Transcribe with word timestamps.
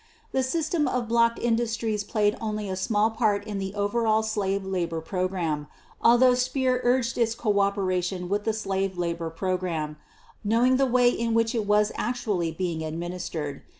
The 0.31 0.41
system 0.41 0.87
of 0.87 1.07
blocked 1.07 1.37
industries 1.37 2.03
played 2.03 2.35
only 2.41 2.67
a 2.67 2.75
small 2.75 3.11
part 3.11 3.45
in 3.45 3.59
the 3.59 3.71
over 3.75 4.07
all 4.07 4.23
slave 4.23 4.65
labor 4.65 4.99
program, 4.99 5.67
although 6.01 6.33
Speer 6.33 6.81
urged 6.83 7.19
its 7.19 7.35
cooperation 7.35 8.27
with 8.27 8.43
the 8.45 8.53
slave 8.53 8.97
labor 8.97 9.29
program, 9.29 9.97
knowing 10.43 10.77
the 10.77 10.87
way 10.89 11.11
in 11.11 11.35
which 11.35 11.53
it 11.53 11.67
was 11.67 11.91
actually 11.93 12.51
being 12.51 12.81
administered. 12.83 13.61